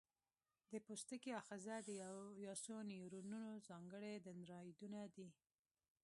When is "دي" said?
5.15-5.29